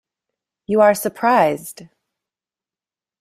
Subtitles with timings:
[0.65, 1.83] You are surprised.